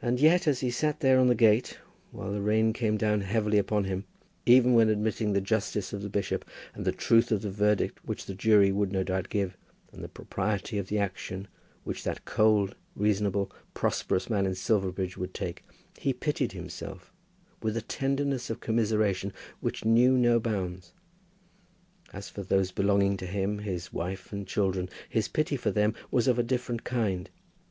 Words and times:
And 0.00 0.18
yet 0.18 0.48
as 0.48 0.60
he 0.60 0.70
sat 0.70 1.00
there 1.00 1.18
on 1.18 1.26
the 1.26 1.34
gate, 1.34 1.76
while 2.12 2.32
the 2.32 2.40
rain 2.40 2.72
came 2.72 2.96
down 2.96 3.20
heavily 3.20 3.58
upon 3.58 3.84
him, 3.84 4.06
even 4.46 4.72
when 4.72 4.88
admitting 4.88 5.34
the 5.34 5.40
justice 5.42 5.92
of 5.92 6.00
the 6.00 6.08
bishop, 6.08 6.46
and 6.74 6.86
the 6.86 6.92
truth 6.92 7.30
of 7.30 7.42
the 7.42 7.50
verdict 7.50 7.98
which 8.06 8.24
the 8.24 8.34
jury 8.34 8.72
would 8.72 8.90
no 8.90 9.04
doubt 9.04 9.28
give, 9.28 9.54
and 9.92 10.02
the 10.02 10.08
propriety 10.08 10.78
of 10.78 10.88
the 10.88 10.98
action 10.98 11.46
which 11.84 12.04
that 12.04 12.24
cold, 12.24 12.74
reasonable, 12.96 13.52
prosperous 13.74 14.30
man 14.30 14.46
at 14.46 14.56
Silverbridge 14.56 15.18
would 15.18 15.34
take, 15.34 15.62
he 15.98 16.14
pitied 16.14 16.52
himself 16.52 17.12
with 17.60 17.76
a 17.76 17.82
tenderness 17.82 18.48
of 18.48 18.60
commiseration 18.60 19.30
which 19.60 19.84
knew 19.84 20.16
no 20.16 20.40
bounds. 20.40 20.94
As 22.14 22.30
for 22.30 22.42
those 22.42 22.72
belonging 22.72 23.18
to 23.18 23.26
him, 23.26 23.58
his 23.58 23.92
wife 23.92 24.32
and 24.32 24.46
children, 24.46 24.88
his 25.10 25.28
pity 25.28 25.58
for 25.58 25.70
them 25.70 25.92
was 26.10 26.26
of 26.26 26.38
a 26.38 26.42
different 26.42 26.82
kind. 26.84 27.28